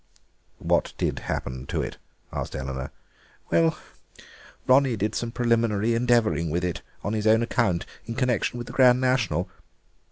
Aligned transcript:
'""What 0.57 0.93
did 0.97 1.19
happen 1.29 1.67
to 1.67 1.83
it?" 1.83 1.97
asked 2.33 2.55
Eleanor. 2.55 2.89
"Well, 3.51 3.77
Ronnie 4.65 4.95
did 4.95 5.13
some 5.13 5.31
preliminary 5.31 5.93
endeavouring 5.93 6.49
with 6.49 6.63
it, 6.63 6.81
on 7.03 7.13
his 7.13 7.27
own 7.27 7.43
account, 7.43 7.85
in 8.07 8.15
connection 8.15 8.57
with 8.57 8.65
the 8.65 8.73
Grand 8.73 8.99
National. 8.99 9.47